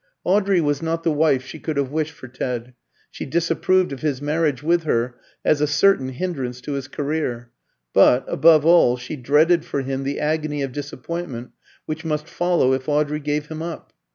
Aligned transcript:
Audrey 0.23 0.59
was 0.59 0.81
not 0.81 1.03
the 1.03 1.11
wife 1.11 1.45
she 1.45 1.59
could 1.59 1.77
have 1.77 1.91
wished 1.91 2.13
for 2.13 2.27
Ted: 2.27 2.73
she 3.11 3.23
disapproved 3.23 3.91
of 3.93 4.01
his 4.01 4.19
marriage 4.19 4.63
with 4.63 4.81
her 4.81 5.13
as 5.45 5.61
a 5.61 5.67
certain 5.67 6.09
hindrance 6.09 6.59
to 6.61 6.71
his 6.73 6.87
career; 6.87 7.51
but, 7.93 8.25
above 8.27 8.65
all, 8.65 8.97
she 8.97 9.15
dreaded 9.15 9.63
for 9.63 9.83
him 9.83 10.03
the 10.03 10.19
agony 10.19 10.63
of 10.63 10.71
disappointment 10.71 11.51
which 11.85 12.03
must 12.03 12.27
follow 12.27 12.73
if 12.73 12.89
Audrey 12.89 13.19
gave 13.19 13.45
him 13.45 13.61
up. 13.61 13.93